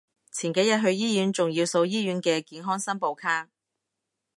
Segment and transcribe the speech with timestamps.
[0.31, 3.49] 前幾日去醫院仲要掃醫院嘅健康申報卡